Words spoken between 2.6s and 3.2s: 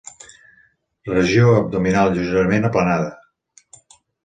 aplanada.